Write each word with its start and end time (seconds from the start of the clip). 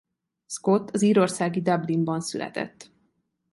Scott 0.45 0.89
az 0.89 1.01
írországi 1.01 1.61
Dublinban 1.61 2.21
született. 2.21 2.91